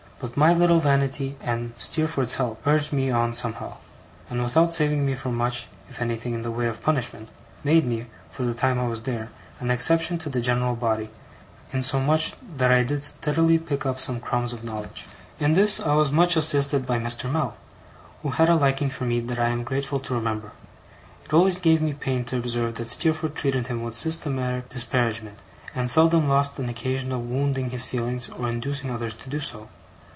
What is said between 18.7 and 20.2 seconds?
for me that I am grateful to